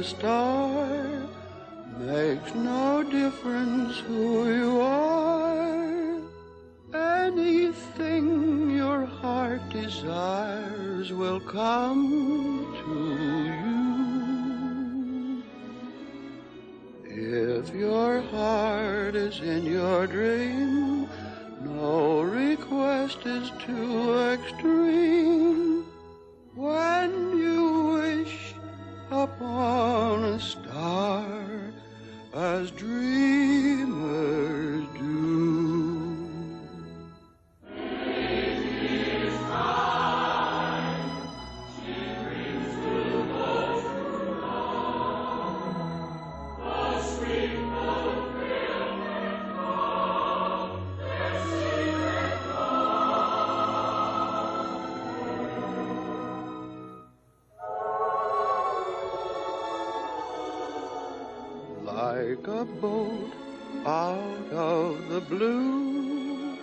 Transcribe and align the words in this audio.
a 0.00 0.02
star. 0.02 1.28
Makes 1.98 2.54
no 2.54 3.02
difference 3.02 3.98
who 3.98 4.50
you 4.50 4.80
are. 4.80 6.16
Anything 6.94 8.70
your 8.70 9.04
heart 9.04 9.60
desires 9.68 11.12
will 11.12 11.40
come 11.40 12.02
to 12.80 12.94
you. 13.58 13.82
If 17.58 17.74
your 17.74 18.22
heart 18.22 19.14
is 19.14 19.40
in 19.40 19.66
your 19.66 20.06
dream, 20.06 21.08
no 21.62 22.22
request 22.22 23.26
is 23.26 23.50
too 23.66 24.18
extreme. 24.32 25.84
When 26.54 27.10
you 27.36 27.69
upon 29.10 30.24
a 30.24 30.40
star, 30.40 31.24
as 32.32 32.70
dreamers 32.70 33.59
a 62.50 62.64
boat 62.64 63.32
out 63.86 64.50
of 64.50 65.08
the 65.08 65.20
blue. 65.20 66.58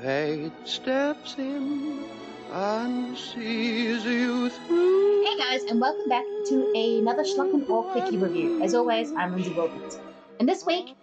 Fate 0.00 0.52
steps 0.64 1.34
in 1.36 2.04
and 2.50 3.16
sees 3.16 4.02
you 4.04 4.48
through. 4.48 5.24
Hey 5.24 5.36
guys, 5.38 5.64
and 5.64 5.78
welcome 5.78 6.08
back 6.08 6.24
to 6.48 6.72
another 6.74 7.22
Schlock 7.22 7.52
and 7.52 7.68
Awe 7.68 7.92
Quickie 7.92 8.16
review. 8.16 8.62
As 8.62 8.74
always, 8.74 9.12
I'm 9.12 9.32
Lindsay 9.32 9.52
Wilkins. 9.52 9.98
And 10.40 10.48
this 10.48 10.64
week, 10.64 10.96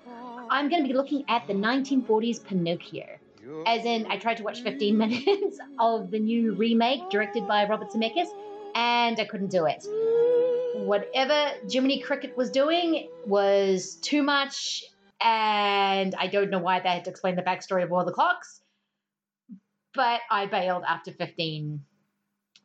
I'm 0.50 0.68
going 0.68 0.82
to 0.82 0.88
be 0.88 0.96
looking 0.96 1.24
at 1.28 1.46
the 1.46 1.54
1940s 1.54 2.44
Pinocchio. 2.44 3.06
As 3.68 3.86
in, 3.86 4.08
I 4.10 4.18
tried 4.18 4.38
to 4.38 4.44
watch 4.44 4.62
15 4.62 4.98
minutes 5.04 5.60
of 5.80 6.10
the 6.10 6.20
new 6.20 6.54
remake 6.54 7.08
directed 7.12 7.48
by 7.48 7.68
Robert 7.68 7.92
Zemeckis, 7.92 8.30
and 8.74 9.20
I 9.20 9.26
couldn't 9.26 9.52
do 9.52 9.66
it. 9.66 9.86
Whatever 10.76 11.52
Jiminy 11.70 12.00
Cricket 12.00 12.36
was 12.38 12.50
doing 12.50 13.10
was 13.26 13.96
too 13.96 14.24
much, 14.24 14.84
and 15.20 16.16
I 16.16 16.28
don't 16.28 16.50
know 16.50 16.60
why 16.60 16.80
they 16.80 16.90
had 16.90 17.06
to 17.06 17.10
explain 17.10 17.36
the 17.36 17.42
backstory 17.42 17.84
of 17.84 17.92
all 17.92 18.06
the 18.06 18.12
clocks, 18.12 18.62
but 19.94 20.22
I 20.30 20.46
bailed 20.46 20.84
after 20.88 21.12
15 21.12 21.84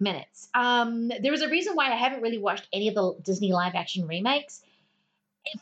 minutes. 0.00 0.48
Um, 0.54 1.08
there 1.08 1.32
is 1.32 1.42
a 1.42 1.48
reason 1.48 1.74
why 1.74 1.92
I 1.92 1.96
haven't 1.96 2.22
really 2.22 2.38
watched 2.38 2.68
any 2.72 2.88
of 2.88 2.94
the 2.94 3.14
Disney 3.22 3.52
live 3.52 3.74
action 3.74 4.06
remakes. 4.06 4.62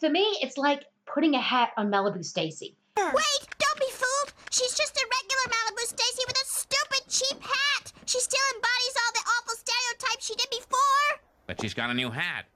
For 0.01 0.09
me, 0.09 0.23
it's 0.43 0.59
like 0.59 0.85
putting 1.07 1.35
a 1.35 1.41
hat 1.41 1.71
on 1.77 1.91
Malibu 1.91 2.25
Stacy. 2.25 2.77
Wait, 2.97 3.43
don't 3.59 3.81
be 3.81 3.91
fooled. 3.91 4.33
She's 4.51 4.75
just 4.77 4.97
a 4.97 5.07
regular 5.07 5.47
Malibu 5.49 5.85
Stacy 5.87 6.25
with 6.27 6.37
a 6.37 6.47
stupid 6.47 7.03
cheap 7.09 7.43
hat. 7.43 7.93
She 8.07 8.21
still 8.21 8.41
embodies 8.55 8.97
all 8.97 9.13
the 9.13 9.25
awful 9.35 9.57
stereotypes 9.57 10.27
she 10.27 10.35
did 10.35 10.51
before. 10.51 10.64
But 11.47 11.61
she's 11.61 11.75
got 11.75 11.91
a 11.91 11.95
new 11.95 12.11
hat. 12.11 12.47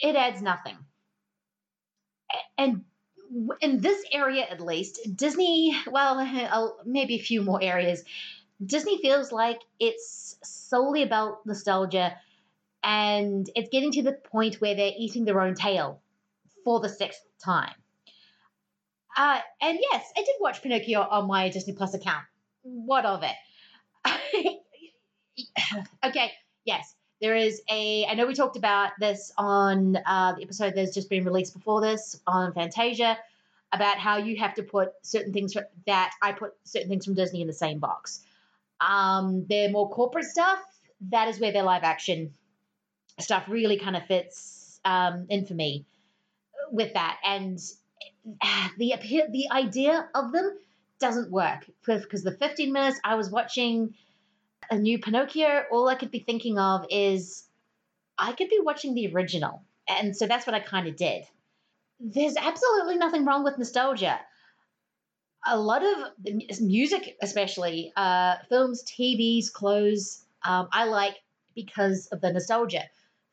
It 0.00 0.16
adds 0.16 0.40
nothing. 0.40 0.76
And 2.56 2.84
in 3.60 3.80
this 3.80 4.04
area, 4.12 4.44
at 4.48 4.60
least, 4.60 5.00
Disney, 5.14 5.76
well, 5.90 6.78
maybe 6.86 7.16
a 7.16 7.22
few 7.22 7.42
more 7.42 7.62
areas, 7.62 8.04
Disney 8.64 8.98
feels 8.98 9.30
like 9.30 9.60
it's 9.78 10.36
solely 10.42 11.02
about 11.02 11.46
nostalgia 11.46 12.16
and 12.82 13.48
it's 13.54 13.68
getting 13.70 13.92
to 13.92 14.02
the 14.02 14.12
point 14.12 14.56
where 14.60 14.74
they're 14.74 14.92
eating 14.96 15.24
their 15.24 15.40
own 15.40 15.54
tail 15.54 16.00
for 16.64 16.80
the 16.80 16.88
sixth 16.88 17.22
time. 17.42 17.74
Uh, 19.16 19.40
and 19.60 19.78
yes, 19.80 20.12
I 20.16 20.20
did 20.20 20.36
watch 20.40 20.62
Pinocchio 20.62 21.00
on 21.00 21.26
my 21.26 21.48
Disney 21.48 21.74
Plus 21.74 21.94
account. 21.94 22.24
What 22.62 23.04
of 23.04 23.22
it? 23.22 23.34
okay, 26.04 26.32
yes, 26.64 26.94
there 27.20 27.36
is 27.36 27.62
a. 27.70 28.06
I 28.06 28.14
know 28.14 28.26
we 28.26 28.34
talked 28.34 28.56
about 28.56 28.90
this 29.00 29.32
on 29.36 29.96
uh, 29.96 30.34
the 30.34 30.42
episode 30.42 30.74
that's 30.74 30.94
just 30.94 31.10
been 31.10 31.24
released 31.24 31.54
before 31.54 31.80
this 31.80 32.20
on 32.26 32.52
Fantasia 32.52 33.18
about 33.72 33.98
how 33.98 34.16
you 34.16 34.36
have 34.36 34.54
to 34.54 34.62
put 34.62 34.92
certain 35.02 35.32
things 35.32 35.52
fr- 35.52 35.60
that 35.86 36.12
I 36.22 36.32
put 36.32 36.54
certain 36.64 36.88
things 36.88 37.04
from 37.04 37.14
Disney 37.14 37.40
in 37.40 37.46
the 37.46 37.52
same 37.52 37.78
box. 37.78 38.20
Um, 38.80 39.46
their 39.46 39.68
more 39.70 39.90
corporate 39.90 40.24
stuff, 40.24 40.60
that 41.10 41.28
is 41.28 41.40
where 41.40 41.52
their 41.52 41.64
live 41.64 41.82
action 41.82 42.34
stuff 43.18 43.44
really 43.48 43.78
kind 43.78 43.96
of 43.96 44.06
fits 44.06 44.80
um, 44.84 45.26
in 45.28 45.44
for 45.44 45.54
me 45.54 45.84
with 46.70 46.94
that. 46.94 47.18
And 47.24 47.58
the 48.78 48.94
the 49.30 49.46
idea 49.50 50.08
of 50.14 50.32
them 50.32 50.56
doesn't 51.00 51.30
work 51.30 51.66
because 51.86 52.22
the 52.22 52.32
15 52.32 52.72
minutes 52.72 53.00
I 53.04 53.14
was 53.14 53.30
watching 53.30 53.94
a 54.70 54.78
new 54.78 54.98
Pinocchio, 54.98 55.64
all 55.70 55.88
I 55.88 55.94
could 55.94 56.10
be 56.10 56.18
thinking 56.18 56.58
of 56.58 56.86
is 56.90 57.44
I 58.18 58.32
could 58.32 58.48
be 58.48 58.60
watching 58.62 58.94
the 58.94 59.12
original. 59.14 59.62
And 59.88 60.16
so 60.16 60.26
that's 60.26 60.46
what 60.46 60.54
I 60.54 60.60
kind 60.60 60.86
of 60.88 60.96
did. 60.96 61.24
There's 62.00 62.36
absolutely 62.36 62.96
nothing 62.96 63.24
wrong 63.24 63.44
with 63.44 63.58
nostalgia. 63.58 64.20
A 65.46 65.58
lot 65.58 65.82
of 65.84 66.60
music, 66.60 67.16
especially 67.22 67.92
uh, 67.96 68.36
films, 68.48 68.84
TVs, 68.84 69.52
clothes, 69.52 70.24
um, 70.44 70.68
I 70.72 70.84
like 70.84 71.16
because 71.54 72.06
of 72.08 72.20
the 72.20 72.32
nostalgia. 72.32 72.84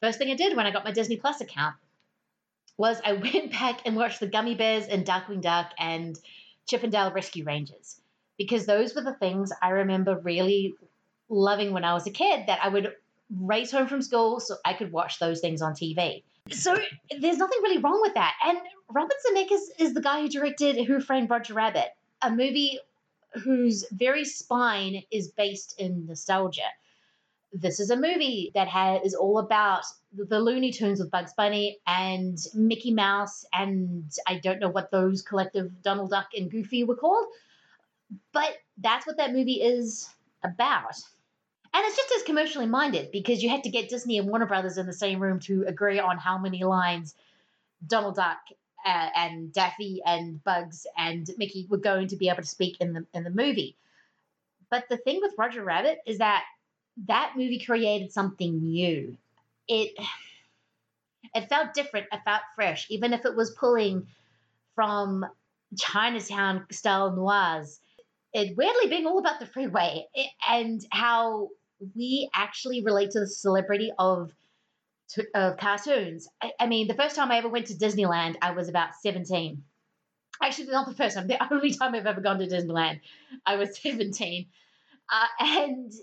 First 0.01 0.17
thing 0.19 0.29
I 0.29 0.35
did 0.35 0.55
when 0.55 0.65
I 0.65 0.71
got 0.71 0.85
my 0.85 0.91
Disney 0.91 1.17
Plus 1.17 1.41
account 1.41 1.75
was 2.77 3.01
I 3.03 3.13
went 3.33 3.51
back 3.51 3.81
and 3.85 3.95
watched 3.95 4.19
the 4.19 4.27
Gummy 4.27 4.55
Bears 4.55 4.87
and 4.87 5.05
Darkwing 5.05 5.41
Duck 5.41 5.71
and 5.77 6.17
Chip 6.67 6.83
'n 6.83 6.89
Dale 6.89 7.11
Rescue 7.11 7.43
Rangers 7.43 7.99
because 8.37 8.65
those 8.65 8.95
were 8.95 9.01
the 9.01 9.13
things 9.13 9.51
I 9.61 9.69
remember 9.69 10.19
really 10.19 10.75
loving 11.29 11.71
when 11.73 11.83
I 11.83 11.93
was 11.93 12.05
a 12.07 12.11
kid 12.11 12.47
that 12.47 12.59
I 12.63 12.69
would 12.69 12.93
race 13.39 13.71
home 13.71 13.87
from 13.87 14.01
school 14.01 14.39
so 14.39 14.55
I 14.63 14.73
could 14.73 14.91
watch 14.91 15.19
those 15.19 15.39
things 15.39 15.61
on 15.61 15.73
TV. 15.73 16.23
So 16.51 16.77
there's 17.19 17.37
nothing 17.37 17.59
really 17.63 17.79
wrong 17.79 17.99
with 18.01 18.13
that. 18.13 18.33
And 18.45 18.57
Robert 18.89 19.15
Zemeckis 19.27 19.79
is 19.79 19.93
the 19.93 20.01
guy 20.01 20.21
who 20.21 20.29
directed 20.29 20.85
Who 20.85 20.99
Framed 20.99 21.29
Roger 21.29 21.53
Rabbit, 21.53 21.89
a 22.21 22.29
movie 22.29 22.79
whose 23.43 23.85
very 23.91 24.25
spine 24.25 25.03
is 25.11 25.29
based 25.29 25.79
in 25.79 26.05
nostalgia. 26.05 26.69
This 27.51 27.79
is 27.79 27.89
a 27.89 27.95
movie 27.95 28.51
that 28.53 28.67
has, 28.67 29.01
is 29.03 29.15
all 29.15 29.39
about 29.39 29.85
the, 30.17 30.39
Looney 30.39 30.71
Tunes 30.71 30.99
with 30.99 31.11
Bugs 31.11 31.33
Bunny 31.33 31.79
and 31.87 32.37
Mickey 32.53 32.93
Mouse, 32.93 33.45
and 33.53 34.11
I 34.27 34.39
don't 34.39 34.59
know 34.59 34.69
what 34.69 34.91
those 34.91 35.21
collective 35.21 35.81
Donald 35.81 36.09
Duck 36.09 36.29
and 36.35 36.49
Goofy 36.49 36.83
were 36.83 36.95
called, 36.95 37.27
but 38.31 38.55
that's 38.77 39.05
what 39.07 39.17
that 39.17 39.33
movie 39.33 39.61
is 39.61 40.09
about. 40.43 40.95
And 41.73 41.83
it's 41.85 41.97
just 41.97 42.13
as 42.15 42.23
commercially 42.23 42.67
minded 42.67 43.11
because 43.11 43.43
you 43.43 43.49
had 43.49 43.63
to 43.63 43.69
get 43.69 43.89
Disney 43.89 44.17
and 44.17 44.29
Warner 44.29 44.45
Brothers 44.45 44.77
in 44.77 44.85
the 44.85 44.93
same 44.93 45.19
room 45.19 45.39
to 45.41 45.65
agree 45.67 45.99
on 45.99 46.17
how 46.17 46.37
many 46.37 46.63
lines 46.63 47.15
Donald 47.85 48.15
Duck 48.15 48.37
uh, 48.85 49.09
and 49.15 49.51
Daffy 49.51 50.01
and 50.05 50.41
Bugs 50.43 50.87
and 50.97 51.29
Mickey 51.37 51.67
were 51.69 51.77
going 51.77 52.07
to 52.07 52.15
be 52.15 52.29
able 52.29 52.43
to 52.43 52.47
speak 52.47 52.77
in 52.79 52.93
the 52.93 53.05
in 53.13 53.23
the 53.23 53.29
movie. 53.29 53.75
But 54.69 54.85
the 54.89 54.97
thing 54.97 55.19
with 55.21 55.33
Roger 55.37 55.63
Rabbit 55.63 55.99
is 56.05 56.19
that 56.19 56.43
that 57.07 57.33
movie 57.35 57.59
created 57.59 58.11
something 58.11 58.63
new. 58.63 59.17
It 59.67 59.93
it 61.33 61.49
felt 61.49 61.73
different, 61.73 62.07
it 62.11 62.21
felt 62.23 62.41
fresh, 62.55 62.87
even 62.89 63.13
if 63.13 63.25
it 63.25 63.35
was 63.35 63.51
pulling 63.51 64.07
from 64.75 65.25
Chinatown 65.77 66.65
style 66.71 67.11
noirs. 67.11 67.79
It 68.33 68.55
weirdly 68.57 68.89
being 68.89 69.05
all 69.05 69.19
about 69.19 69.39
the 69.39 69.45
freeway 69.45 70.05
and 70.47 70.81
how 70.91 71.49
we 71.95 72.29
actually 72.33 72.83
relate 72.83 73.11
to 73.11 73.21
the 73.21 73.27
celebrity 73.27 73.91
of 73.97 74.31
of 75.33 75.57
cartoons. 75.57 76.27
I, 76.41 76.51
I 76.59 76.67
mean, 76.67 76.87
the 76.87 76.95
first 76.95 77.15
time 77.15 77.31
I 77.31 77.37
ever 77.37 77.47
went 77.47 77.67
to 77.67 77.75
Disneyland, 77.75 78.35
I 78.41 78.51
was 78.51 78.69
about 78.69 78.95
17. 78.95 79.63
Actually, 80.41 80.67
not 80.67 80.87
the 80.87 80.95
first 80.95 81.15
time, 81.15 81.27
the 81.27 81.41
only 81.53 81.71
time 81.73 81.95
I've 81.95 82.05
ever 82.05 82.21
gone 82.21 82.39
to 82.39 82.47
Disneyland, 82.47 82.99
I 83.45 83.55
was 83.55 83.77
17. 83.77 84.47
Uh, 85.13 85.27
and 85.39 85.93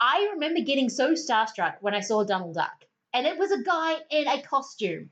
I 0.00 0.30
remember 0.34 0.60
getting 0.60 0.88
so 0.88 1.12
starstruck 1.12 1.76
when 1.80 1.94
I 1.94 2.00
saw 2.00 2.24
Donald 2.24 2.54
Duck. 2.54 2.84
And 3.14 3.26
it 3.26 3.38
was 3.38 3.50
a 3.50 3.62
guy 3.62 3.96
in 4.10 4.28
a 4.28 4.42
costume 4.42 5.10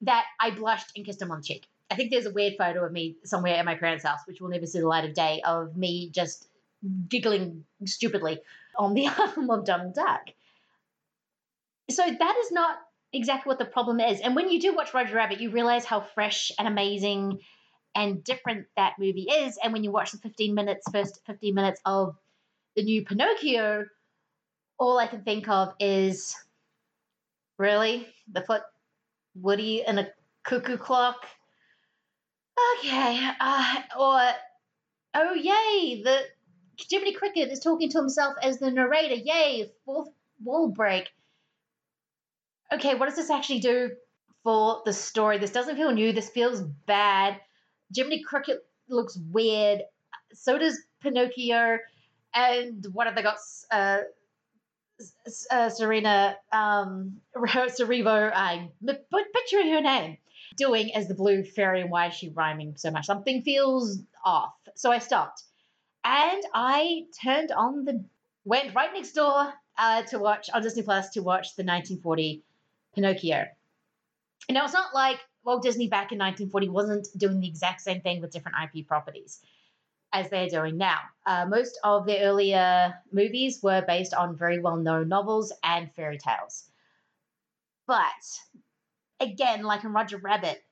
that 0.00 0.24
I 0.40 0.50
blushed 0.50 0.92
and 0.96 1.04
kissed 1.04 1.20
him 1.20 1.30
on 1.30 1.38
the 1.38 1.44
cheek. 1.44 1.66
I 1.90 1.94
think 1.94 2.10
there's 2.10 2.26
a 2.26 2.32
weird 2.32 2.54
photo 2.56 2.84
of 2.84 2.92
me 2.92 3.16
somewhere 3.24 3.56
at 3.56 3.64
my 3.64 3.74
parents' 3.74 4.04
house, 4.04 4.20
which 4.26 4.40
will 4.40 4.48
never 4.48 4.66
see 4.66 4.80
the 4.80 4.88
light 4.88 5.04
of 5.04 5.14
day, 5.14 5.42
of 5.44 5.76
me 5.76 6.10
just 6.10 6.48
giggling 7.08 7.64
stupidly 7.84 8.40
on 8.78 8.94
the 8.94 9.08
arm 9.08 9.50
of 9.50 9.64
Donald 9.64 9.94
Duck. 9.94 10.30
So 11.90 12.02
that 12.02 12.36
is 12.44 12.50
not 12.50 12.78
exactly 13.12 13.50
what 13.50 13.58
the 13.58 13.64
problem 13.64 14.00
is. 14.00 14.20
And 14.20 14.34
when 14.34 14.50
you 14.50 14.60
do 14.60 14.74
watch 14.74 14.94
Roger 14.94 15.14
Rabbit, 15.14 15.40
you 15.40 15.50
realize 15.50 15.84
how 15.84 16.00
fresh 16.00 16.50
and 16.58 16.66
amazing 16.66 17.40
and 17.94 18.24
different 18.24 18.66
that 18.76 18.94
movie 18.98 19.28
is. 19.30 19.58
And 19.62 19.72
when 19.72 19.84
you 19.84 19.92
watch 19.92 20.12
the 20.12 20.18
15 20.18 20.54
minutes, 20.54 20.86
first 20.90 21.20
15 21.26 21.54
minutes 21.54 21.80
of 21.84 22.16
the 22.74 22.82
new 22.82 23.04
Pinocchio, 23.04 23.84
all 24.84 24.98
I 24.98 25.06
can 25.06 25.22
think 25.22 25.48
of 25.48 25.72
is 25.80 26.36
really 27.58 28.06
the 28.30 28.42
foot 28.42 28.60
Woody 29.34 29.82
and 29.82 29.98
a 29.98 30.08
cuckoo 30.44 30.76
clock. 30.76 31.26
Okay, 32.78 33.30
uh, 33.40 33.74
or 33.98 34.30
oh 35.14 35.34
yay, 35.34 36.02
the 36.02 36.18
Jiminy 36.78 37.14
Cricket 37.14 37.50
is 37.50 37.60
talking 37.60 37.88
to 37.90 37.98
himself 37.98 38.34
as 38.42 38.58
the 38.58 38.70
narrator. 38.70 39.14
Yay, 39.14 39.72
fourth 39.86 40.10
wall 40.42 40.68
break. 40.68 41.10
Okay, 42.70 42.94
what 42.94 43.06
does 43.06 43.16
this 43.16 43.30
actually 43.30 43.60
do 43.60 43.90
for 44.42 44.82
the 44.84 44.92
story? 44.92 45.38
This 45.38 45.50
doesn't 45.50 45.76
feel 45.76 45.92
new. 45.92 46.12
This 46.12 46.28
feels 46.28 46.60
bad. 46.60 47.40
Jiminy 47.94 48.22
Cricket 48.22 48.58
looks 48.88 49.18
weird. 49.32 49.80
So 50.34 50.58
does 50.58 50.78
Pinocchio. 51.00 51.78
And 52.34 52.86
what 52.92 53.06
have 53.06 53.16
they 53.16 53.22
got? 53.22 53.38
Uh, 53.70 54.00
uh, 55.50 55.68
Serena 55.68 56.36
um, 56.52 57.20
Cerebo, 57.36 58.32
I'm 58.34 58.70
picturing 59.34 59.72
her 59.72 59.80
name, 59.80 60.18
doing 60.56 60.94
as 60.94 61.08
the 61.08 61.14
blue 61.14 61.44
fairy 61.44 61.80
and 61.80 61.90
why 61.90 62.08
is 62.08 62.14
she 62.14 62.30
rhyming 62.30 62.76
so 62.76 62.90
much? 62.90 63.06
Something 63.06 63.42
feels 63.42 63.98
off. 64.24 64.54
So 64.74 64.90
I 64.90 64.98
stopped. 64.98 65.42
And 66.04 66.42
I 66.52 67.06
turned 67.22 67.50
on 67.50 67.84
the, 67.84 68.04
went 68.44 68.74
right 68.74 68.92
next 68.92 69.12
door 69.12 69.52
uh, 69.78 70.02
to 70.02 70.18
watch, 70.18 70.50
on 70.52 70.62
Disney 70.62 70.82
Plus, 70.82 71.10
to 71.10 71.20
watch 71.20 71.56
the 71.56 71.64
1940 71.64 72.42
Pinocchio. 72.94 73.46
And 74.48 74.54
now 74.54 74.64
it's 74.64 74.74
not 74.74 74.94
like 74.94 75.18
Walt 75.44 75.62
Disney 75.62 75.88
back 75.88 76.12
in 76.12 76.18
1940 76.18 76.68
wasn't 76.68 77.08
doing 77.16 77.40
the 77.40 77.48
exact 77.48 77.80
same 77.80 78.00
thing 78.00 78.20
with 78.20 78.30
different 78.30 78.56
IP 78.62 78.86
properties 78.86 79.40
as 80.14 80.30
they're 80.30 80.48
doing 80.48 80.78
now. 80.78 81.00
Uh, 81.26 81.44
most 81.44 81.78
of 81.82 82.06
their 82.06 82.24
earlier 82.28 82.94
movies 83.12 83.60
were 83.62 83.82
based 83.86 84.14
on 84.14 84.36
very 84.36 84.60
well 84.60 84.76
known 84.76 85.08
novels 85.08 85.52
and 85.64 85.92
fairy 85.92 86.18
tales. 86.18 86.70
But 87.86 88.40
again, 89.20 89.64
like 89.64 89.82
in 89.82 89.92
Roger 89.92 90.18
Rabbit, 90.18 90.62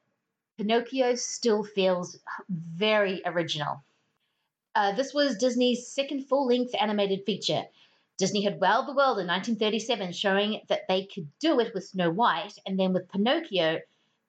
Pinocchio 0.56 1.16
still 1.16 1.64
feels 1.64 2.18
very 2.48 3.20
original. 3.26 3.82
Uh, 4.76 4.92
this 4.92 5.12
was 5.12 5.36
Disney's 5.36 5.88
second 5.88 6.28
full 6.28 6.46
length 6.46 6.74
animated 6.80 7.26
feature. 7.26 7.64
Disney 8.18 8.44
had 8.44 8.60
wowed 8.60 8.86
the 8.86 8.94
world 8.94 9.18
in 9.18 9.26
1937, 9.26 10.12
showing 10.12 10.60
that 10.68 10.86
they 10.88 11.06
could 11.06 11.28
do 11.40 11.58
it 11.58 11.74
with 11.74 11.84
Snow 11.84 12.10
White, 12.10 12.54
and 12.64 12.78
then 12.78 12.92
with 12.92 13.10
Pinocchio, 13.10 13.80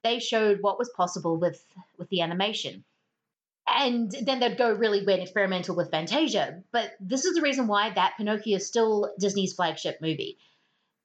they 0.04 0.20
showed 0.20 0.62
what 0.62 0.80
was 0.80 0.90
possible 0.98 1.38
with, 1.38 1.64
with 1.98 2.10
the 2.10 2.22
animation 2.22 2.84
and 3.76 4.12
then 4.24 4.40
they'd 4.40 4.58
go 4.58 4.72
really 4.72 5.04
weird 5.04 5.20
experimental 5.20 5.76
with 5.76 5.92
Fantasia. 5.92 6.62
But 6.72 6.92
this 7.00 7.26
is 7.26 7.36
the 7.36 7.42
reason 7.42 7.68
why 7.68 7.90
that 7.90 8.14
Pinocchio 8.18 8.58
is 8.58 8.68
still 8.68 9.14
Disney's 9.20 9.54
flagship 9.54 10.02
movie. 10.02 10.38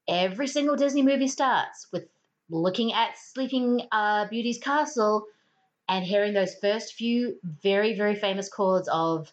Every 0.06 0.46
single 0.46 0.76
Disney 0.76 1.02
movie 1.02 1.28
starts 1.28 1.86
with 1.92 2.04
looking 2.50 2.92
at 2.92 3.18
Sleeping 3.18 3.82
uh, 3.92 4.26
Beauty's 4.28 4.58
castle 4.58 5.26
and 5.88 6.04
hearing 6.04 6.34
those 6.34 6.54
first 6.54 6.94
few 6.94 7.36
very, 7.42 7.94
very 7.94 8.14
famous 8.14 8.48
chords 8.48 8.88
of 8.88 9.32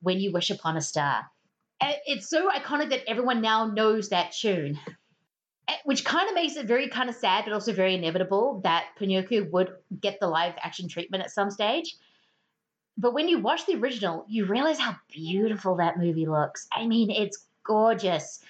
When 0.00 0.20
You 0.20 0.32
Wish 0.32 0.50
Upon 0.50 0.76
a 0.76 0.80
Star. 0.80 1.26
It's 1.80 2.28
so 2.28 2.50
iconic 2.50 2.90
that 2.90 3.08
everyone 3.08 3.40
now 3.40 3.66
knows 3.66 4.08
that 4.08 4.32
tune, 4.32 4.78
which 5.84 6.04
kind 6.04 6.28
of 6.28 6.34
makes 6.34 6.56
it 6.56 6.66
very 6.66 6.88
kind 6.88 7.08
of 7.08 7.14
sad, 7.14 7.44
but 7.44 7.52
also 7.52 7.72
very 7.72 7.94
inevitable 7.94 8.60
that 8.64 8.86
Pinocchio 8.96 9.44
would 9.50 9.72
get 10.00 10.18
the 10.18 10.26
live 10.26 10.54
action 10.60 10.88
treatment 10.88 11.22
at 11.22 11.30
some 11.30 11.50
stage 11.50 11.96
but 12.98 13.14
when 13.14 13.28
you 13.28 13.38
watch 13.38 13.64
the 13.64 13.76
original, 13.76 14.26
you 14.28 14.44
realize 14.44 14.80
how 14.80 14.96
beautiful 15.08 15.76
that 15.76 15.98
movie 15.98 16.26
looks. 16.26 16.66
I 16.72 16.86
mean, 16.86 17.10
it's 17.10 17.46
gorgeous. 17.62 18.40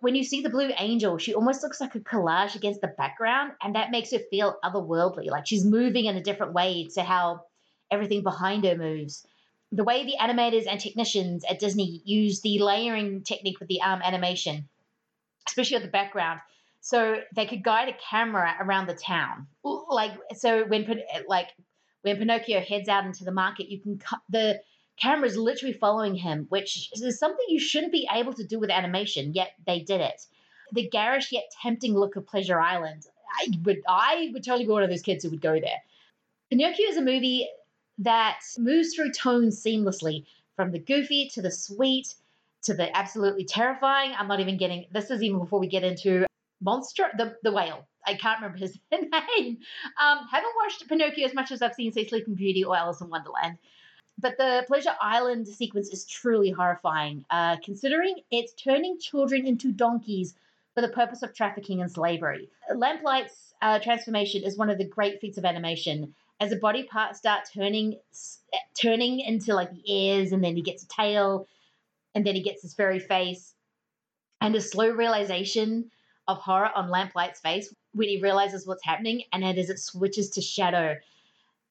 When 0.00 0.14
you 0.14 0.24
see 0.24 0.40
the 0.40 0.48
Blue 0.48 0.70
Angel, 0.78 1.18
she 1.18 1.34
almost 1.34 1.62
looks 1.62 1.80
like 1.80 1.94
a 1.94 2.00
collage 2.00 2.56
against 2.56 2.80
the 2.80 2.88
background, 2.88 3.52
and 3.62 3.74
that 3.74 3.90
makes 3.90 4.10
her 4.10 4.18
feel 4.30 4.56
otherworldly, 4.64 5.26
like 5.26 5.46
she's 5.46 5.64
moving 5.64 6.06
in 6.06 6.16
a 6.16 6.22
different 6.22 6.54
way 6.54 6.88
to 6.94 7.02
how 7.02 7.44
everything 7.90 8.22
behind 8.22 8.64
her 8.64 8.76
moves. 8.76 9.26
The 9.70 9.84
way 9.84 10.04
the 10.04 10.16
animators 10.18 10.66
and 10.66 10.80
technicians 10.80 11.44
at 11.44 11.58
Disney 11.58 12.00
use 12.04 12.40
the 12.40 12.58
layering 12.60 13.22
technique 13.22 13.60
with 13.60 13.68
the 13.68 13.82
arm 13.82 14.00
animation, 14.02 14.68
especially 15.46 15.76
at 15.76 15.82
the 15.82 15.88
background, 15.88 16.40
so 16.80 17.20
they 17.36 17.46
could 17.46 17.62
guide 17.62 17.90
a 17.90 17.96
camera 18.10 18.56
around 18.58 18.86
the 18.86 18.94
town. 18.94 19.46
Like 19.62 20.12
so, 20.34 20.64
when 20.64 20.84
put 20.84 20.98
like 21.28 21.48
when 22.02 22.18
Pinocchio 22.18 22.60
heads 22.60 22.88
out 22.88 23.06
into 23.06 23.24
the 23.24 23.32
market, 23.32 23.70
you 23.70 23.80
can 23.80 23.98
cut 23.98 24.20
the 24.28 24.60
camera 25.00 25.26
is 25.26 25.36
literally 25.36 25.72
following 25.72 26.14
him, 26.14 26.46
which 26.48 26.90
is 26.92 27.18
something 27.18 27.44
you 27.48 27.58
shouldn't 27.58 27.92
be 27.92 28.08
able 28.12 28.32
to 28.34 28.44
do 28.44 28.58
with 28.58 28.70
animation, 28.70 29.32
yet 29.34 29.52
they 29.66 29.80
did 29.80 30.00
it. 30.00 30.26
The 30.72 30.88
garish 30.88 31.32
yet 31.32 31.50
tempting 31.62 31.94
look 31.94 32.16
of 32.16 32.26
Pleasure 32.26 32.60
Island. 32.60 33.06
I 33.40 33.48
would 33.64 33.82
I 33.88 34.30
would 34.32 34.44
totally 34.44 34.64
be 34.64 34.72
one 34.72 34.82
of 34.82 34.90
those 34.90 35.02
kids 35.02 35.24
who 35.24 35.30
would 35.30 35.40
go 35.40 35.58
there. 35.58 35.82
Pinocchio 36.50 36.88
is 36.88 36.96
a 36.96 37.02
movie 37.02 37.48
that 37.98 38.40
moves 38.58 38.94
through 38.94 39.12
tones 39.12 39.62
seamlessly, 39.62 40.26
from 40.56 40.70
the 40.70 40.78
goofy 40.78 41.28
to 41.30 41.42
the 41.42 41.50
sweet 41.50 42.14
to 42.64 42.74
the 42.74 42.94
absolutely 42.96 43.44
terrifying. 43.44 44.12
I'm 44.16 44.28
not 44.28 44.40
even 44.40 44.56
getting 44.56 44.86
this 44.92 45.10
is 45.10 45.22
even 45.22 45.38
before 45.38 45.60
we 45.60 45.66
get 45.66 45.84
into 45.84 46.26
monster 46.62 47.10
the, 47.16 47.36
the 47.42 47.52
whale 47.52 47.86
I 48.06 48.14
can't 48.14 48.40
remember 48.40 48.58
his 48.58 48.78
name. 48.92 49.58
Um, 50.00 50.18
haven't 50.30 50.52
watched 50.56 50.86
Pinocchio 50.88 51.26
as 51.26 51.34
much 51.34 51.52
as 51.52 51.62
I've 51.62 51.74
seen, 51.74 51.92
say, 51.92 52.06
Sleeping 52.06 52.34
Beauty 52.34 52.64
or 52.64 52.76
Alice 52.76 53.00
in 53.00 53.08
Wonderland. 53.08 53.58
But 54.18 54.36
the 54.36 54.64
Pleasure 54.66 54.94
Island 55.00 55.48
sequence 55.48 55.88
is 55.88 56.04
truly 56.04 56.50
horrifying, 56.50 57.24
uh, 57.30 57.56
considering 57.64 58.16
it's 58.30 58.52
turning 58.52 58.98
children 58.98 59.46
into 59.46 59.72
donkeys 59.72 60.34
for 60.74 60.80
the 60.80 60.88
purpose 60.88 61.22
of 61.22 61.34
trafficking 61.34 61.80
and 61.80 61.90
slavery. 61.90 62.48
Lamplight's 62.74 63.54
uh, 63.62 63.78
transformation 63.78 64.42
is 64.42 64.56
one 64.56 64.70
of 64.70 64.78
the 64.78 64.86
great 64.86 65.20
feats 65.20 65.38
of 65.38 65.44
animation. 65.44 66.14
As 66.40 66.50
the 66.50 66.56
body 66.56 66.82
parts 66.82 67.18
start 67.18 67.48
turning, 67.52 67.98
turning 68.80 69.20
into 69.20 69.54
like 69.54 69.70
the 69.70 69.92
ears, 69.92 70.32
and 70.32 70.42
then 70.42 70.56
he 70.56 70.62
gets 70.62 70.82
a 70.82 70.88
tail, 70.88 71.46
and 72.14 72.26
then 72.26 72.34
he 72.34 72.42
gets 72.42 72.62
his 72.62 72.74
furry 72.74 72.98
face, 72.98 73.54
and 74.40 74.54
a 74.54 74.60
slow 74.60 74.90
realization 74.90 75.90
of 76.28 76.38
horror 76.38 76.70
on 76.74 76.88
Lamplight's 76.88 77.40
face 77.40 77.74
when 77.92 78.08
he 78.08 78.20
realizes 78.20 78.66
what's 78.66 78.84
happening, 78.84 79.22
and 79.32 79.44
as 79.44 79.70
it 79.70 79.78
switches 79.78 80.30
to 80.30 80.40
shadow. 80.40 80.96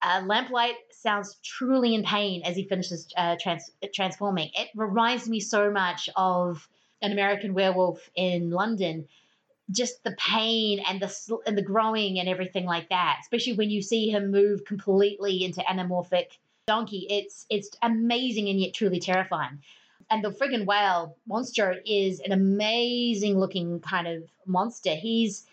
Uh, 0.03 0.21
Lamplight 0.25 0.73
sounds 0.91 1.37
truly 1.43 1.93
in 1.93 2.03
pain 2.03 2.41
as 2.43 2.55
he 2.55 2.63
finishes 2.63 3.07
uh, 3.15 3.35
trans- 3.39 3.71
transforming. 3.93 4.49
It 4.55 4.69
reminds 4.75 5.29
me 5.29 5.39
so 5.39 5.69
much 5.69 6.09
of 6.15 6.67
an 7.01 7.11
American 7.11 7.53
werewolf 7.53 8.09
in 8.15 8.49
London. 8.49 9.07
Just 9.69 10.03
the 10.03 10.15
pain 10.17 10.79
and 10.87 10.99
the 10.99 11.07
sl- 11.07 11.43
and 11.45 11.57
the 11.57 11.61
growing 11.61 12.19
and 12.19 12.27
everything 12.27 12.65
like 12.65 12.89
that. 12.89 13.19
Especially 13.21 13.53
when 13.53 13.69
you 13.69 13.81
see 13.81 14.09
him 14.09 14.31
move 14.31 14.65
completely 14.65 15.43
into 15.43 15.61
anamorphic 15.61 16.37
donkey. 16.65 17.05
It's 17.09 17.45
it's 17.49 17.69
amazing 17.81 18.49
and 18.49 18.59
yet 18.59 18.73
truly 18.73 18.99
terrifying. 18.99 19.59
And 20.11 20.23
the 20.23 20.29
friggin' 20.29 20.65
whale 20.65 21.15
monster 21.25 21.77
is 21.85 22.19
an 22.19 22.33
amazing 22.33 23.39
looking 23.39 23.79
kind 23.79 24.07
of 24.07 24.23
monster. 24.45 24.93
He's 24.93 25.45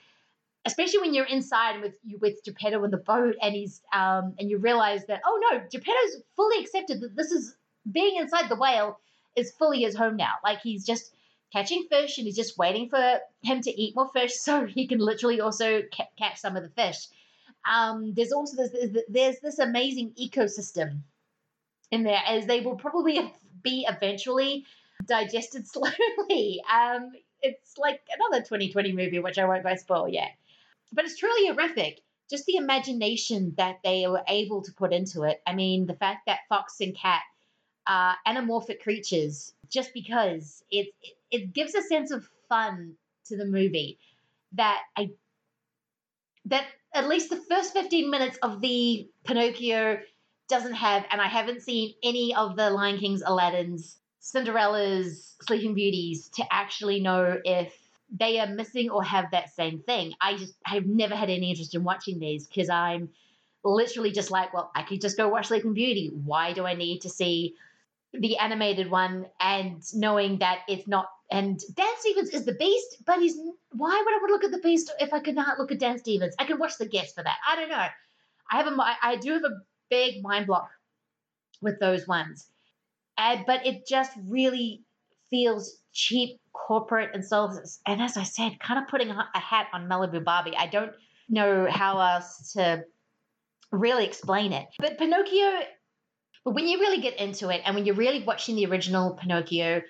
especially 0.64 0.98
when 0.98 1.14
you're 1.14 1.26
inside 1.26 1.80
with 1.80 1.94
you 2.04 2.18
with 2.18 2.42
Geppetto 2.44 2.82
in 2.84 2.90
the 2.90 2.98
boat 2.98 3.36
and 3.40 3.54
he's 3.54 3.80
um 3.92 4.34
and 4.38 4.50
you 4.50 4.58
realize 4.58 5.06
that 5.06 5.22
oh 5.24 5.38
no, 5.50 5.60
Geppetto's 5.70 6.22
fully 6.36 6.62
accepted 6.62 7.00
that 7.00 7.14
this 7.14 7.30
is 7.30 7.56
being 7.90 8.16
inside 8.16 8.48
the 8.48 8.56
whale 8.56 8.98
is 9.36 9.52
fully 9.52 9.82
his 9.82 9.96
home 9.96 10.16
now. 10.16 10.34
Like 10.44 10.60
he's 10.60 10.84
just 10.84 11.14
catching 11.52 11.86
fish 11.88 12.18
and 12.18 12.26
he's 12.26 12.36
just 12.36 12.58
waiting 12.58 12.88
for 12.88 13.20
him 13.42 13.60
to 13.62 13.70
eat 13.80 13.94
more 13.94 14.08
fish 14.08 14.34
so 14.40 14.66
he 14.66 14.86
can 14.86 14.98
literally 14.98 15.40
also 15.40 15.82
ca- 15.96 16.08
catch 16.18 16.38
some 16.38 16.56
of 16.56 16.62
the 16.62 16.68
fish. 16.70 17.06
Um, 17.70 18.14
there's 18.14 18.32
also 18.32 18.56
this, 18.56 19.02
there's 19.08 19.40
this 19.40 19.58
amazing 19.58 20.12
ecosystem 20.20 21.00
in 21.90 22.02
there 22.02 22.20
as 22.26 22.46
they 22.46 22.60
will 22.60 22.76
probably 22.76 23.32
be 23.62 23.86
eventually 23.88 24.64
digested 25.04 25.66
slowly. 25.68 26.62
Um, 26.72 27.12
it's 27.40 27.78
like 27.78 28.00
another 28.14 28.42
2020 28.42 28.92
movie, 28.92 29.18
which 29.20 29.38
I 29.38 29.46
won't 29.46 29.62
go 29.62 29.74
spoil 29.76 30.08
yet 30.08 30.30
but 30.92 31.04
it's 31.04 31.16
truly 31.16 31.48
horrific. 31.48 32.00
Just 32.30 32.46
the 32.46 32.56
imagination 32.56 33.54
that 33.56 33.78
they 33.82 34.06
were 34.06 34.22
able 34.28 34.62
to 34.62 34.72
put 34.72 34.92
into 34.92 35.22
it. 35.22 35.40
I 35.46 35.54
mean, 35.54 35.86
the 35.86 35.94
fact 35.94 36.26
that 36.26 36.40
fox 36.48 36.80
and 36.80 36.96
cat 36.96 37.22
are 37.86 38.16
anamorphic 38.26 38.80
creatures, 38.80 39.54
just 39.70 39.94
because 39.94 40.62
it, 40.70 40.88
it, 41.02 41.14
it 41.30 41.54
gives 41.54 41.74
a 41.74 41.82
sense 41.82 42.10
of 42.10 42.28
fun 42.48 42.94
to 43.26 43.36
the 43.36 43.46
movie 43.46 43.98
that 44.52 44.80
I 44.96 45.10
that 46.46 46.66
at 46.94 47.08
least 47.08 47.28
the 47.28 47.36
first 47.36 47.74
15 47.74 48.10
minutes 48.10 48.38
of 48.42 48.60
the 48.60 49.08
Pinocchio 49.24 50.00
doesn't 50.48 50.74
have, 50.74 51.04
and 51.10 51.20
I 51.20 51.26
haven't 51.26 51.62
seen 51.62 51.94
any 52.02 52.34
of 52.34 52.56
the 52.56 52.70
Lion 52.70 52.98
King's 52.98 53.22
Aladdin's 53.24 53.98
Cinderella's 54.20 55.36
Sleeping 55.42 55.74
Beauties 55.74 56.28
to 56.30 56.44
actually 56.50 57.00
know 57.00 57.40
if 57.44 57.74
they 58.10 58.40
are 58.40 58.46
missing 58.46 58.90
or 58.90 59.04
have 59.04 59.30
that 59.32 59.54
same 59.54 59.80
thing. 59.80 60.14
I 60.20 60.36
just 60.36 60.54
I've 60.64 60.86
never 60.86 61.14
had 61.14 61.30
any 61.30 61.50
interest 61.50 61.74
in 61.74 61.84
watching 61.84 62.18
these 62.18 62.46
because 62.46 62.70
I'm 62.70 63.10
literally 63.64 64.12
just 64.12 64.30
like, 64.30 64.52
well, 64.54 64.70
I 64.74 64.82
could 64.82 65.00
just 65.00 65.16
go 65.16 65.28
watch 65.28 65.48
Sleeping 65.48 65.74
Beauty. 65.74 66.10
Why 66.24 66.52
do 66.52 66.64
I 66.64 66.74
need 66.74 67.02
to 67.02 67.08
see 67.08 67.54
the 68.12 68.38
animated 68.38 68.90
one 68.90 69.26
and 69.40 69.82
knowing 69.94 70.38
that 70.38 70.60
it's 70.68 70.88
not 70.88 71.06
and 71.30 71.60
Dan 71.74 71.92
Stevens 71.98 72.30
is 72.30 72.46
the 72.46 72.54
beast, 72.54 72.96
but 73.04 73.18
he's 73.18 73.36
why 73.72 74.02
would 74.04 74.14
I 74.14 74.18
want 74.18 74.28
to 74.28 74.32
look 74.32 74.44
at 74.44 74.50
the 74.50 74.66
beast 74.66 74.90
if 74.98 75.12
I 75.12 75.20
could 75.20 75.34
not 75.34 75.58
look 75.58 75.70
at 75.70 75.78
Dan 75.78 75.98
Stevens? 75.98 76.34
I 76.38 76.44
can 76.44 76.58
watch 76.58 76.78
the 76.78 76.86
guest 76.86 77.14
for 77.14 77.22
that. 77.22 77.36
I 77.46 77.56
don't 77.56 77.68
know. 77.68 77.86
I 78.50 78.56
have 78.56 78.66
a 78.66 78.96
I 79.02 79.16
do 79.16 79.34
have 79.34 79.44
a 79.44 79.60
big 79.90 80.22
mind 80.22 80.46
block 80.46 80.70
with 81.60 81.80
those 81.80 82.06
ones, 82.06 82.46
and 83.16 83.44
but 83.46 83.66
it 83.66 83.86
just 83.86 84.12
really 84.26 84.82
feels 85.30 85.78
cheap, 85.92 86.40
corporate, 86.52 87.10
and 87.14 87.24
so. 87.24 87.50
And 87.86 88.00
as 88.00 88.16
I 88.16 88.22
said, 88.22 88.60
kind 88.60 88.82
of 88.82 88.88
putting 88.88 89.10
a 89.10 89.28
hat 89.34 89.68
on 89.72 89.88
Malibu 89.88 90.24
Barbie. 90.24 90.56
I 90.56 90.66
don't 90.66 90.92
know 91.28 91.66
how 91.70 92.00
else 92.00 92.52
to 92.52 92.84
really 93.70 94.06
explain 94.06 94.52
it. 94.52 94.66
But 94.78 94.98
Pinocchio, 94.98 95.60
but 96.44 96.54
when 96.54 96.66
you 96.66 96.78
really 96.80 97.00
get 97.00 97.18
into 97.18 97.50
it, 97.50 97.62
and 97.64 97.74
when 97.74 97.84
you're 97.84 97.94
really 97.94 98.22
watching 98.24 98.56
the 98.56 98.66
original 98.66 99.14
Pinocchio 99.14 99.82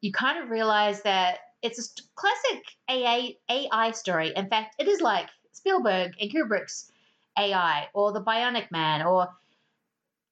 you 0.00 0.12
kind 0.12 0.42
of 0.42 0.50
realize 0.50 1.02
that 1.02 1.38
it's 1.62 1.78
a 1.78 2.02
classic 2.14 2.64
AA, 2.88 3.30
AI 3.50 3.90
story. 3.92 4.32
In 4.34 4.48
fact, 4.48 4.76
it 4.78 4.88
is 4.88 5.00
like 5.00 5.28
Spielberg 5.52 6.12
and 6.20 6.30
Kubrick's 6.30 6.92
AI 7.38 7.88
or 7.92 8.12
The 8.12 8.22
Bionic 8.22 8.70
Man 8.70 9.02
or 9.02 9.28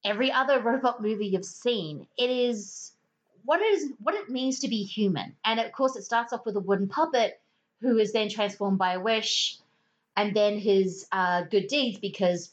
every 0.04 0.30
other 0.32 0.61
robot 0.61 1.02
movie 1.02 1.26
you've 1.26 1.44
seen. 1.44 2.06
It 2.18 2.30
is 2.30 2.92
what 3.44 3.61
it 3.61 3.64
is 3.75 3.92
what 3.99 4.14
it 4.14 4.28
means 4.28 4.61
to 4.61 4.68
be 4.68 4.84
human. 4.84 5.37
And 5.44 5.61
of 5.61 5.73
course 5.73 5.96
it 5.96 6.04
starts 6.04 6.32
off 6.32 6.46
with 6.46 6.56
a 6.56 6.61
wooden 6.61 6.88
puppet 6.88 7.40
who 7.80 7.99
is 7.99 8.12
then 8.12 8.28
transformed 8.28 8.78
by 8.78 8.94
a 8.94 9.00
wish 9.00 9.58
and 10.16 10.34
then 10.34 10.58
his 10.58 11.06
uh, 11.12 11.42
good 11.42 11.66
deeds 11.66 11.99
because 11.99 12.50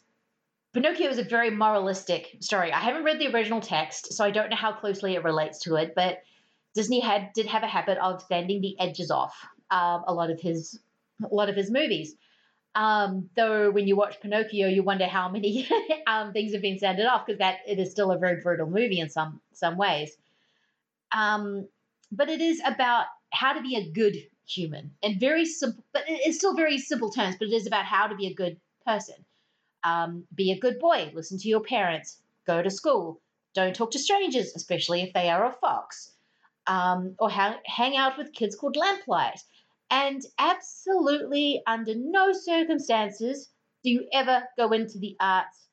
Pinocchio 0.73 1.09
is 1.09 1.17
a 1.17 1.23
very 1.23 1.49
moralistic 1.49 2.37
story. 2.39 2.71
I 2.71 2.79
haven't 2.79 3.03
read 3.03 3.19
the 3.19 3.27
original 3.27 3.59
text, 3.59 4.13
so 4.13 4.23
I 4.23 4.31
don't 4.31 4.49
know 4.49 4.55
how 4.55 4.71
closely 4.71 5.15
it 5.15 5.23
relates 5.23 5.59
to 5.63 5.75
it, 5.75 5.93
but 5.95 6.23
Disney 6.73 7.01
had 7.01 7.33
did 7.33 7.45
have 7.47 7.63
a 7.63 7.67
habit 7.67 7.97
of 7.97 8.23
sanding 8.23 8.61
the 8.61 8.79
edges 8.79 9.11
off 9.11 9.35
um, 9.69 10.03
a 10.07 10.13
lot 10.13 10.29
of 10.29 10.39
his 10.39 10.79
a 11.23 11.33
lot 11.33 11.49
of 11.49 11.55
his 11.55 11.69
movies. 11.69 12.15
Um, 12.73 13.29
though 13.35 13.69
when 13.69 13.87
you 13.87 13.95
watch 13.95 14.21
Pinocchio, 14.21 14.67
you 14.67 14.83
wonder 14.83 15.05
how 15.05 15.29
many 15.29 15.67
um, 16.07 16.31
things 16.31 16.53
have 16.53 16.61
been 16.61 16.79
sanded 16.79 17.05
off 17.05 17.25
because 17.25 17.39
that 17.39 17.57
it 17.67 17.79
is 17.79 17.91
still 17.91 18.11
a 18.11 18.17
very 18.17 18.41
brutal 18.41 18.67
movie 18.67 18.99
in 18.99 19.09
some 19.09 19.41
some 19.53 19.77
ways. 19.77 20.11
Um, 21.15 21.67
but 22.11 22.29
it 22.29 22.41
is 22.41 22.61
about 22.65 23.05
how 23.31 23.53
to 23.53 23.61
be 23.61 23.75
a 23.75 23.89
good 23.91 24.15
human 24.47 24.91
and 25.03 25.19
very 25.19 25.45
simple, 25.45 25.83
but 25.93 26.03
it's 26.07 26.37
still 26.37 26.55
very 26.55 26.77
simple 26.77 27.11
terms. 27.11 27.35
But 27.37 27.49
it 27.49 27.53
is 27.53 27.67
about 27.67 27.85
how 27.85 28.07
to 28.07 28.15
be 28.15 28.27
a 28.27 28.33
good 28.33 28.57
person. 28.85 29.15
Um, 29.83 30.25
be 30.33 30.51
a 30.51 30.59
good 30.59 30.79
boy. 30.79 31.11
Listen 31.13 31.37
to 31.39 31.49
your 31.49 31.61
parents. 31.61 32.19
Go 32.45 32.61
to 32.61 32.69
school. 32.69 33.19
Don't 33.53 33.75
talk 33.75 33.91
to 33.91 33.99
strangers, 33.99 34.53
especially 34.55 35.01
if 35.01 35.13
they 35.13 35.29
are 35.29 35.45
a 35.45 35.55
fox 35.59 36.11
um, 36.67 37.15
or 37.19 37.29
ha- 37.29 37.59
hang 37.65 37.97
out 37.97 38.17
with 38.17 38.33
kids 38.33 38.55
called 38.55 38.75
Lamplight. 38.75 39.41
And 39.91 40.23
absolutely, 40.39 41.61
under 41.67 41.93
no 41.95 42.31
circumstances 42.31 43.49
do 43.83 43.89
you 43.89 44.07
ever 44.13 44.43
go 44.57 44.71
into 44.71 44.97
the 44.99 45.17
arts 45.19 45.67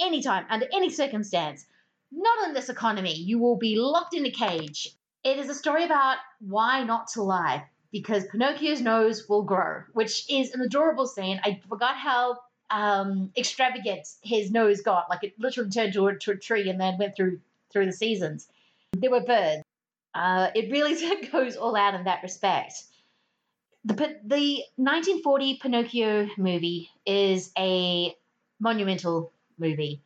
anytime, 0.00 0.46
under 0.48 0.66
any 0.72 0.88
circumstance. 0.88 1.66
Not 2.10 2.48
in 2.48 2.54
this 2.54 2.70
economy. 2.70 3.14
You 3.14 3.38
will 3.38 3.56
be 3.56 3.76
locked 3.76 4.14
in 4.14 4.24
a 4.24 4.30
cage. 4.30 4.90
It 5.22 5.38
is 5.38 5.50
a 5.50 5.54
story 5.54 5.84
about 5.84 6.16
why 6.40 6.84
not 6.84 7.08
to 7.08 7.22
lie, 7.22 7.66
because 7.92 8.26
Pinocchio's 8.26 8.80
nose 8.80 9.28
will 9.28 9.42
grow, 9.42 9.82
which 9.92 10.30
is 10.30 10.52
an 10.52 10.60
adorable 10.62 11.06
scene. 11.06 11.40
I 11.44 11.60
forgot 11.68 11.96
how 11.96 12.38
um, 12.70 13.32
extravagant 13.36 14.08
his 14.22 14.50
nose 14.50 14.80
got. 14.80 15.10
Like 15.10 15.24
it 15.24 15.34
literally 15.38 15.70
turned 15.70 15.92
to 15.94 16.08
a, 16.08 16.12
a 16.12 16.36
tree 16.36 16.70
and 16.70 16.80
then 16.80 16.98
went 16.98 17.16
through 17.16 17.40
through 17.70 17.86
the 17.86 17.92
seasons. 17.92 18.48
There 18.92 19.10
were 19.10 19.24
birds. 19.24 19.62
Uh, 20.14 20.50
it 20.54 20.70
really 20.70 20.94
goes 21.32 21.56
all 21.56 21.76
out 21.76 21.94
in 21.94 22.04
that 22.04 22.22
respect. 22.22 22.84
The, 23.86 23.94
the 24.24 24.64
1940 24.76 25.58
Pinocchio 25.58 26.28
movie 26.38 26.88
is 27.04 27.52
a 27.58 28.14
monumental 28.58 29.30
movie. 29.58 30.00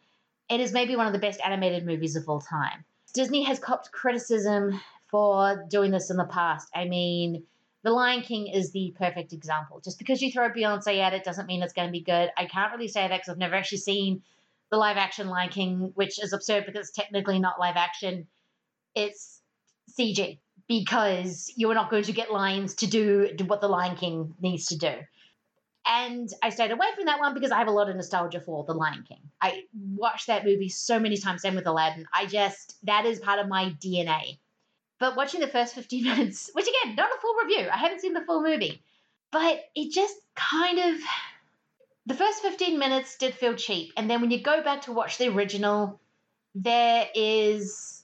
It 0.50 0.58
is 0.60 0.72
maybe 0.72 0.96
one 0.96 1.06
of 1.06 1.12
the 1.12 1.20
best 1.20 1.40
animated 1.44 1.86
movies 1.86 2.16
of 2.16 2.28
all 2.28 2.40
time. 2.40 2.84
Disney 3.14 3.44
has 3.44 3.60
copped 3.60 3.92
criticism 3.92 4.80
for 5.10 5.64
doing 5.70 5.92
this 5.92 6.10
in 6.10 6.16
the 6.16 6.24
past. 6.24 6.68
I 6.74 6.86
mean, 6.86 7.44
The 7.84 7.92
Lion 7.92 8.22
King 8.22 8.48
is 8.48 8.72
the 8.72 8.94
perfect 8.98 9.32
example. 9.32 9.80
Just 9.80 9.98
because 9.98 10.20
you 10.20 10.32
throw 10.32 10.50
Beyonce 10.50 10.98
at 10.98 11.14
it 11.14 11.22
doesn't 11.22 11.46
mean 11.46 11.62
it's 11.62 11.72
going 11.72 11.86
to 11.88 11.92
be 11.92 12.00
good. 12.00 12.30
I 12.36 12.46
can't 12.46 12.72
really 12.72 12.88
say 12.88 13.06
that 13.06 13.16
because 13.16 13.28
I've 13.28 13.38
never 13.38 13.54
actually 13.54 13.78
seen 13.78 14.22
the 14.72 14.76
live 14.76 14.96
action 14.96 15.28
Lion 15.28 15.50
King, 15.50 15.92
which 15.94 16.22
is 16.22 16.32
absurd 16.32 16.66
because 16.66 16.88
it's 16.88 16.96
technically 16.96 17.38
not 17.38 17.60
live 17.60 17.76
action. 17.76 18.26
It's 18.96 19.40
CG 19.96 20.38
because 20.68 21.50
you're 21.56 21.74
not 21.74 21.90
going 21.90 22.04
to 22.04 22.12
get 22.12 22.30
lions 22.30 22.74
to 22.76 22.86
do, 22.86 23.30
what 23.46 23.60
the 23.60 23.68
Lion 23.68 23.96
King 23.96 24.34
needs 24.40 24.66
to 24.66 24.76
do. 24.76 24.92
And 25.86 26.28
I 26.42 26.50
stayed 26.50 26.70
away 26.70 26.86
from 26.94 27.06
that 27.06 27.18
one 27.18 27.32
because 27.32 27.50
I 27.50 27.58
have 27.58 27.68
a 27.68 27.72
lot 27.72 27.88
of 27.88 27.96
nostalgia 27.96 28.42
for 28.42 28.64
The 28.64 28.74
Lion 28.74 29.04
King. 29.08 29.22
I 29.40 29.62
watched 29.72 30.26
that 30.26 30.44
movie 30.44 30.68
so 30.68 30.98
many 31.00 31.16
times, 31.16 31.40
same 31.40 31.54
with 31.54 31.66
Aladdin. 31.66 32.06
I 32.12 32.26
just, 32.26 32.76
that 32.82 33.06
is 33.06 33.18
part 33.18 33.38
of 33.38 33.48
my 33.48 33.74
DNA. 33.82 34.38
But 35.00 35.16
watching 35.16 35.40
the 35.40 35.48
first 35.48 35.74
15 35.74 36.04
minutes, 36.04 36.50
which 36.52 36.66
again, 36.68 36.94
not 36.94 37.08
a 37.08 37.20
full 37.20 37.34
review, 37.42 37.70
I 37.72 37.78
haven't 37.78 38.02
seen 38.02 38.12
the 38.12 38.24
full 38.26 38.42
movie, 38.42 38.82
but 39.32 39.60
it 39.74 39.90
just 39.90 40.16
kind 40.34 40.78
of, 40.78 41.00
the 42.04 42.14
first 42.14 42.42
15 42.42 42.78
minutes 42.78 43.16
did 43.16 43.34
feel 43.34 43.54
cheap. 43.54 43.94
And 43.96 44.10
then 44.10 44.20
when 44.20 44.30
you 44.30 44.42
go 44.42 44.62
back 44.62 44.82
to 44.82 44.92
watch 44.92 45.16
the 45.16 45.28
original, 45.28 45.98
there 46.54 47.06
is 47.14 47.97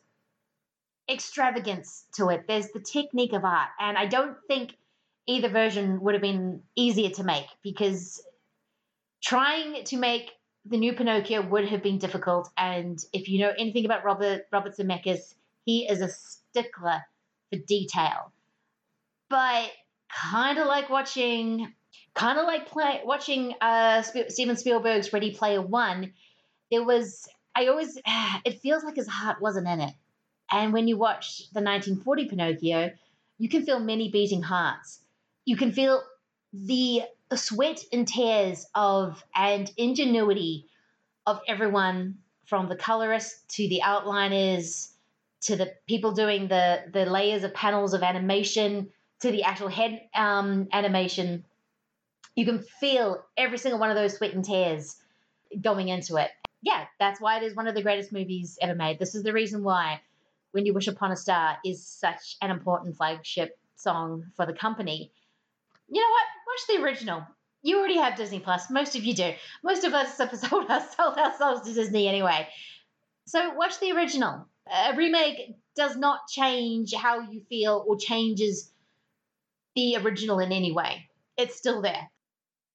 extravagance 1.11 2.04
to 2.14 2.28
it. 2.28 2.44
There's 2.46 2.70
the 2.70 2.80
technique 2.80 3.32
of 3.32 3.44
art. 3.44 3.68
And 3.78 3.96
I 3.96 4.06
don't 4.06 4.37
think 4.49 4.76
either 5.26 5.49
version 5.49 6.00
would 6.00 6.14
have 6.14 6.23
been 6.23 6.62
easier 6.76 7.11
to 7.11 7.25
make 7.25 7.46
because 7.62 8.23
trying 9.23 9.84
to 9.84 9.96
make 9.96 10.30
the 10.66 10.76
new 10.78 10.94
Pinocchio 10.94 11.42
would 11.42 11.68
have 11.68 11.82
been 11.82 11.99
difficult. 11.99 12.50
And 12.56 12.99
if 13.12 13.28
you 13.28 13.40
know 13.40 13.52
anything 13.58 13.84
about 13.84 14.04
Robert 14.04 14.46
Robert 14.52 14.76
Zemeckis, 14.76 15.34
he 15.64 15.88
is 15.88 16.00
a 16.00 16.08
stickler 16.08 17.02
for 17.50 17.58
detail. 17.58 18.32
But 19.28 19.70
kind 20.11 20.58
of 20.58 20.66
like 20.66 20.90
watching, 20.90 21.73
kind 22.14 22.38
of 22.38 22.46
like 22.46 22.68
play, 22.68 23.00
watching 23.04 23.54
uh, 23.61 24.02
Steven 24.02 24.56
Spielberg's 24.56 25.12
Ready 25.12 25.32
Player 25.34 25.61
One. 25.61 26.12
There 26.70 26.84
was 26.84 27.28
I 27.54 27.66
always 27.66 27.99
it 28.44 28.61
feels 28.61 28.84
like 28.84 28.96
his 28.96 29.08
heart 29.08 29.40
wasn't 29.40 29.68
in 29.68 29.80
it. 29.80 29.94
And 30.54 30.73
when 30.73 30.87
you 30.87 30.96
watch 30.96 31.38
the 31.52 31.61
1940 31.61 32.26
Pinocchio, 32.26 32.92
you 33.38 33.49
can 33.49 33.66
feel 33.66 33.80
many 33.80 34.08
beating 34.12 34.40
hearts. 34.40 35.00
You 35.44 35.56
can 35.56 35.73
feel 35.73 36.00
the 36.52 37.02
sweat 37.34 37.82
and 37.92 38.06
tears 38.06 38.64
of 38.73 39.25
and 39.34 39.68
ingenuity 39.76 40.66
of 41.26 41.40
everyone 41.49 42.18
from 42.44 42.68
the 42.68 42.76
colorist 42.76 43.49
to 43.56 43.68
the 43.68 43.80
outliners 43.82 44.92
to 45.40 45.56
the 45.56 45.75
people 45.88 46.12
doing 46.12 46.46
the 46.46 46.84
the 46.92 47.04
layers 47.04 47.42
of 47.42 47.52
panels 47.52 47.92
of 47.92 48.04
animation 48.04 48.90
to 49.23 49.32
the 49.32 49.42
actual 49.42 49.68
head 49.68 50.02
um, 50.14 50.68
animation. 50.73 51.44
You 52.37 52.44
can 52.44 52.61
feel 52.61 53.25
every 53.37 53.58
single 53.58 53.80
one 53.80 53.90
of 53.90 53.96
those 53.96 54.16
sweat 54.16 54.34
and 54.34 54.44
tears 54.44 54.94
going 55.61 55.88
into 55.88 56.14
it. 56.14 56.30
Yeah 56.62 56.87
that's 57.00 57.20
why 57.20 57.38
it 57.38 57.42
is 57.42 57.56
one 57.56 57.66
of 57.66 57.75
the 57.75 57.82
greatest 57.82 58.12
movies 58.12 58.56
ever 58.62 58.76
made. 58.76 59.00
This 59.00 59.16
is 59.16 59.25
the 59.25 59.32
reason 59.32 59.64
why 59.64 60.00
when 60.54 60.64
You 60.64 60.73
Wish 60.73 60.87
Upon 60.87 61.11
a 61.11 61.16
Star 61.16 61.58
is 61.64 61.84
such 61.84 62.37
an 62.40 62.52
important 62.52 62.96
flagship 62.96 63.58
song 63.75 64.23
for 64.37 64.46
the 64.46 64.52
company. 64.52 65.11
You 65.88 66.00
know 66.00 66.08
what? 66.08 66.26
Watch 66.46 66.66
the 66.68 66.84
original. 66.84 67.26
You 67.62 67.80
already 67.80 67.96
have 67.96 68.16
Disney 68.16 68.38
Plus. 68.38 68.70
Most 68.70 68.94
of 68.94 69.02
you 69.02 69.14
do. 69.14 69.32
Most 69.64 69.82
of 69.82 69.94
us 69.94 70.16
have 70.18 70.32
sold, 70.38 70.70
us, 70.70 70.96
sold 70.96 71.18
ourselves 71.18 71.66
to 71.66 71.75
Disney 71.75 72.06
anyway. 72.06 72.46
So 73.26 73.52
watch 73.54 73.80
the 73.80 73.90
original. 73.90 74.46
A 74.73 74.94
remake 74.94 75.56
does 75.75 75.96
not 75.96 76.28
change 76.28 76.94
how 76.94 77.18
you 77.18 77.40
feel 77.49 77.84
or 77.84 77.96
changes 77.96 78.70
the 79.75 79.96
original 79.96 80.38
in 80.38 80.52
any 80.52 80.70
way. 80.70 81.08
It's 81.37 81.56
still 81.56 81.82
there. 81.82 82.08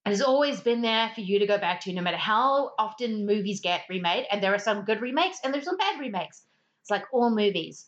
It 0.05 0.09
has 0.09 0.21
always 0.21 0.59
been 0.59 0.81
there 0.81 1.11
for 1.15 1.21
you 1.21 1.39
to 1.39 1.47
go 1.47 1.57
back 1.57 1.79
to, 1.81 1.93
no 1.93 2.01
matter 2.01 2.17
how 2.17 2.71
often 2.77 3.25
movies 3.25 3.61
get 3.61 3.83
remade. 3.89 4.25
And 4.29 4.43
there 4.43 4.53
are 4.53 4.59
some 4.59 4.83
good 4.83 4.99
remakes 4.99 5.39
and 5.45 5.53
there's 5.53 5.63
some 5.63 5.77
bad 5.77 5.97
remakes. 6.01 6.43
It's 6.89 6.91
like 6.91 7.13
all 7.13 7.29
movies. 7.29 7.85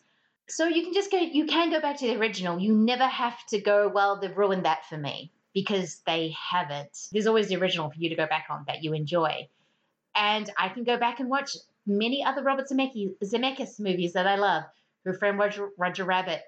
So 0.47 0.67
you 0.67 0.83
can 0.83 0.93
just 0.93 1.09
go, 1.09 1.17
you 1.17 1.47
can 1.47 1.71
go 1.71 1.81
back 1.81 1.97
to 1.97 2.05
the 2.05 2.17
original. 2.17 2.59
You 2.59 2.75
never 2.75 3.07
have 3.07 3.35
to 3.47 3.59
go, 3.59 3.89
well, 3.91 4.19
they've 4.19 4.37
ruined 4.37 4.65
that 4.65 4.85
for 4.85 4.95
me 4.95 5.31
because 5.55 6.01
they 6.05 6.35
haven't. 6.51 6.95
There's 7.11 7.25
always 7.25 7.47
the 7.47 7.55
original 7.55 7.89
for 7.89 7.97
you 7.97 8.09
to 8.09 8.15
go 8.15 8.27
back 8.27 8.45
on 8.51 8.65
that 8.67 8.83
you 8.83 8.93
enjoy. 8.93 9.47
And 10.13 10.47
I 10.55 10.69
can 10.69 10.83
go 10.83 10.97
back 10.97 11.19
and 11.19 11.31
watch 11.31 11.57
many 11.87 12.23
other 12.23 12.43
Robert 12.43 12.69
Zemeckis, 12.69 13.15
Zemeckis 13.23 13.79
movies 13.79 14.13
that 14.13 14.27
I 14.27 14.35
love 14.35 14.65
Who 15.03 15.13
Framed 15.13 15.39
Roger, 15.39 15.69
Roger 15.79 16.03
Rabbit, 16.03 16.43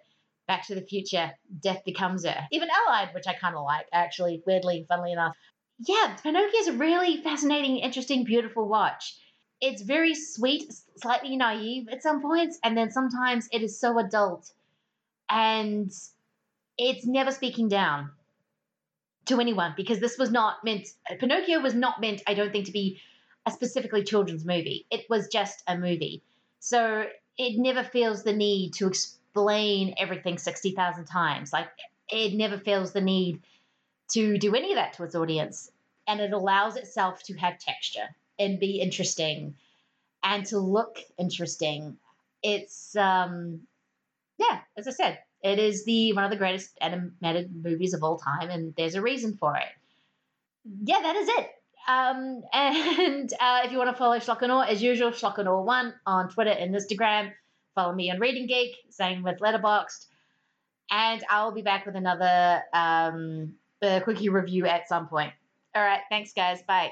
Back 0.47 0.67
to 0.67 0.75
the 0.75 0.81
Future, 0.81 1.31
Death 1.59 1.81
Becomes 1.85 2.23
Her. 2.23 2.47
Even 2.51 2.67
Allied, 2.69 3.15
which 3.15 3.25
I 3.25 3.33
kind 3.33 3.55
of 3.55 3.63
like, 3.63 3.87
actually, 3.91 4.43
weirdly, 4.45 4.85
funnily 4.87 5.13
enough. 5.13 5.35
Yeah, 5.79 6.17
Pinocchio 6.21 6.59
is 6.59 6.67
a 6.67 6.73
really 6.73 7.23
fascinating, 7.23 7.77
interesting, 7.77 8.25
beautiful 8.25 8.67
watch. 8.67 9.17
It's 9.65 9.81
very 9.81 10.13
sweet, 10.13 10.73
slightly 10.97 11.37
naive 11.37 11.87
at 11.87 12.03
some 12.03 12.21
points, 12.21 12.59
and 12.65 12.77
then 12.77 12.91
sometimes 12.91 13.47
it 13.49 13.63
is 13.63 13.79
so 13.79 13.97
adult. 13.97 14.51
And 15.29 15.89
it's 16.77 17.05
never 17.05 17.31
speaking 17.31 17.69
down 17.69 18.11
to 19.27 19.39
anyone 19.39 19.73
because 19.77 20.01
this 20.01 20.17
was 20.17 20.31
not 20.31 20.65
meant, 20.65 20.89
Pinocchio 21.17 21.61
was 21.61 21.73
not 21.73 22.01
meant, 22.01 22.21
I 22.27 22.33
don't 22.33 22.51
think, 22.51 22.65
to 22.65 22.73
be 22.73 22.99
a 23.45 23.51
specifically 23.51 24.03
children's 24.03 24.43
movie. 24.43 24.85
It 24.91 25.05
was 25.09 25.29
just 25.29 25.63
a 25.65 25.77
movie. 25.77 26.23
So 26.59 27.05
it 27.37 27.57
never 27.57 27.85
feels 27.85 28.23
the 28.23 28.33
need 28.33 28.73
to 28.73 28.87
explain 28.87 29.95
everything 29.97 30.37
60,000 30.37 31.05
times. 31.05 31.53
Like, 31.53 31.69
it 32.09 32.33
never 32.33 32.57
feels 32.57 32.91
the 32.91 32.99
need 32.99 33.41
to 34.11 34.37
do 34.37 34.55
any 34.55 34.73
of 34.73 34.75
that 34.75 34.91
to 34.93 35.05
its 35.05 35.15
audience. 35.15 35.71
And 36.05 36.19
it 36.19 36.33
allows 36.33 36.75
itself 36.75 37.23
to 37.23 37.33
have 37.35 37.59
texture 37.59 38.09
and 38.39 38.59
be 38.59 38.81
interesting 38.81 39.55
and 40.23 40.45
to 40.47 40.59
look 40.59 40.99
interesting. 41.17 41.97
It's, 42.41 42.95
um, 42.95 43.61
yeah, 44.37 44.59
as 44.77 44.87
I 44.87 44.91
said, 44.91 45.19
it 45.43 45.59
is 45.59 45.83
the 45.85 46.13
one 46.13 46.23
of 46.23 46.31
the 46.31 46.37
greatest 46.37 46.77
animated 46.81 47.53
movies 47.53 47.93
of 47.93 48.03
all 48.03 48.17
time, 48.17 48.49
and 48.49 48.73
there's 48.75 48.95
a 48.95 49.01
reason 49.01 49.37
for 49.37 49.55
it. 49.57 49.67
Yeah, 50.83 51.01
that 51.01 51.15
is 51.15 51.27
it. 51.29 51.49
Um, 51.87 52.43
and 52.53 53.33
uh, 53.39 53.61
if 53.65 53.71
you 53.71 53.77
want 53.77 53.89
to 53.89 53.97
follow 53.97 54.17
Schlock 54.17 54.69
as 54.69 54.81
usual, 54.81 55.11
Schlock1 55.11 55.93
on 56.05 56.29
Twitter 56.29 56.51
and 56.51 56.73
Instagram. 56.73 57.31
Follow 57.75 57.93
me 57.93 58.11
on 58.11 58.19
Read 58.19 58.35
and 58.35 58.47
Geek, 58.47 58.75
same 58.89 59.23
with 59.23 59.39
Letterboxd. 59.39 60.05
And 60.91 61.23
I'll 61.29 61.51
be 61.51 61.63
back 61.63 61.85
with 61.87 61.95
another 61.95 62.61
um, 62.71 63.55
quickie 63.81 64.29
review 64.29 64.67
at 64.67 64.87
some 64.87 65.07
point. 65.07 65.33
All 65.75 65.83
right, 65.83 66.01
thanks, 66.09 66.33
guys. 66.33 66.61
Bye. 66.61 66.91